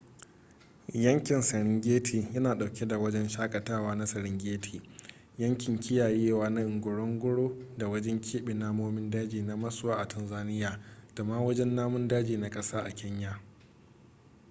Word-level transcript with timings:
yankin 0.93 1.41
serengeti 1.41 2.27
yana 2.33 2.55
dauke 2.57 2.85
da 2.87 2.97
wajen 2.97 3.29
shakatawa 3.29 3.95
na 3.95 4.05
serengeti 4.07 4.81
yankin 5.37 5.79
kiyayewa 5.79 6.49
na 6.49 6.61
ngorongoro 6.65 7.55
da 7.77 7.87
wajen 7.87 8.21
keɓe 8.21 8.53
namomin 8.53 9.09
daji 9.09 9.41
na 9.41 9.55
maswa 9.57 9.95
a 9.99 10.05
tanzania 10.07 10.79
da 11.15 11.23
ma 11.23 11.39
wajen 11.41 11.75
namun 11.75 12.07
daji 12.07 12.37
na 12.37 12.49
kasa 12.49 12.81
a 12.85 12.89
kenya 12.91 13.39